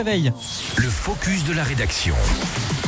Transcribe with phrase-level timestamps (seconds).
[0.00, 0.32] Réveil.
[0.78, 2.14] Le focus de la rédaction.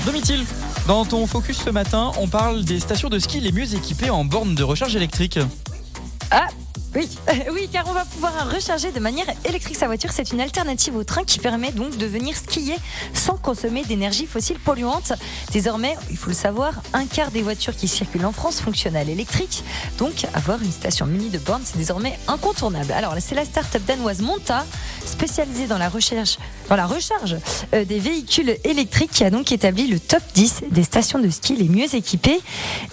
[0.07, 0.47] Domitil,
[0.87, 4.25] dans ton focus ce matin, on parle des stations de ski les mieux équipées en
[4.25, 5.39] bornes de recharge électrique.
[6.31, 6.47] Ah
[6.95, 7.09] oui,
[7.53, 10.11] oui, car on va pouvoir recharger de manière électrique sa voiture.
[10.13, 12.77] C'est une alternative au train qui permet donc de venir skier
[13.15, 15.13] sans consommer d'énergie fossile polluante.
[15.53, 19.05] Désormais, il faut le savoir, un quart des voitures qui circulent en France fonctionnent à
[19.05, 19.65] l'électrique.
[19.99, 22.93] Donc, avoir une station munie de bornes, c'est désormais incontournable.
[22.93, 24.67] Alors, c'est la start-up danoise Monta,
[25.07, 26.39] spécialisée dans la recherche,
[26.69, 27.37] dans la recharge
[27.75, 31.57] euh, des véhicules électriques, qui a donc établi le top 10 des stations de ski
[31.57, 32.41] les mieux équipées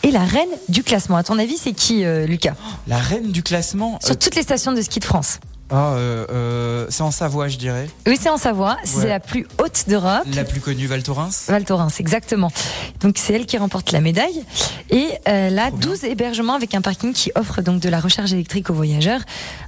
[0.03, 1.17] et la reine du classement.
[1.17, 2.55] À ton avis, c'est qui, euh, Lucas?
[2.87, 3.88] La reine du classement.
[4.01, 5.39] Sur toutes les stations de ski de France.
[5.71, 7.87] Ah, euh, euh, c'est en Savoie, je dirais.
[8.07, 8.77] Oui, c'est en Savoie.
[8.83, 9.07] C'est Ouais.
[9.07, 10.23] la plus haute d'Europe.
[10.33, 11.45] La plus connue, Val Thorens.
[11.47, 12.51] Val Thorens, exactement.
[13.01, 14.43] Donc c'est elle qui remporte la médaille.
[14.89, 15.69] Et Trop bien.
[15.79, 19.21] 12 hébergements avec un parking qui offre donc de la recharge électrique aux voyageurs.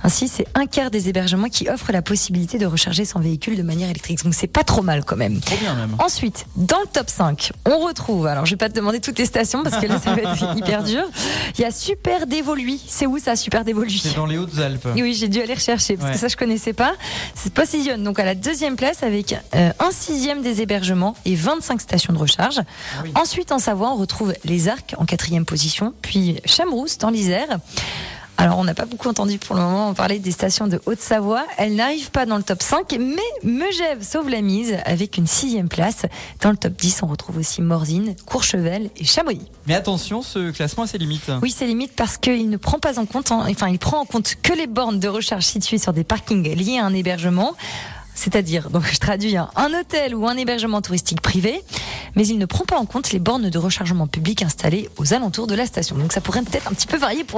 [0.03, 3.63] Ainsi, c'est un quart des hébergements qui offrent la possibilité de recharger son véhicule de
[3.63, 4.23] manière électrique.
[4.23, 5.39] Donc c'est pas trop mal quand même.
[5.39, 5.95] Trop bien même.
[5.99, 9.25] Ensuite, dans le top 5, on retrouve, alors je vais pas te demander toutes les
[9.25, 11.03] stations parce que là ça va être hyper dur.
[11.57, 12.81] Il y a Super Dévoluy.
[12.87, 14.87] C'est où ça, Super Dévoluy C'est dans les Hautes-Alpes.
[14.95, 16.13] oui, j'ai dû aller rechercher parce Ouais.
[16.15, 16.93] que ça je connaissais pas.
[17.35, 21.81] Se positionne donc à la deuxième place avec euh, un sixième des hébergements et 25
[21.81, 22.59] stations de recharge.
[22.59, 23.11] Ah oui.
[23.15, 27.59] Ensuite, en Savoie, on retrouve les Arcs en quatrième position, puis Chamrousse dans l'Isère.
[28.41, 31.45] Alors, on n'a pas beaucoup entendu pour le moment parler des stations de Haute-Savoie.
[31.59, 35.69] Elles n'arrivent pas dans le top 5, mais Megève sauve la mise avec une sixième
[35.69, 36.07] place.
[36.41, 39.45] Dans le top 10, on retrouve aussi Morzine, Courchevel et Chamonix.
[39.67, 41.29] Mais attention, ce classement a ses limites.
[41.43, 44.05] Oui, c'est limite parce qu'il ne prend pas en compte, en- enfin, il prend en
[44.05, 47.53] compte que les bornes de recharge situées sur des parkings liés à un hébergement.
[48.13, 51.63] C'est-à-dire, donc je traduis, hein, un hôtel ou un hébergement touristique privé,
[52.15, 55.47] mais il ne prend pas en compte les bornes de rechargement public installées aux alentours
[55.47, 55.95] de la station.
[55.97, 57.29] Donc ça pourrait peut-être un petit peu varier pour